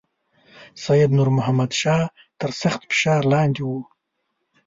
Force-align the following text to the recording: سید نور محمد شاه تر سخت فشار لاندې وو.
سید 0.83 1.11
نور 1.17 1.29
محمد 1.37 1.71
شاه 1.81 2.03
تر 2.39 2.49
سخت 2.61 2.81
فشار 2.89 3.21
لاندې 3.33 3.61
وو. 3.67 3.77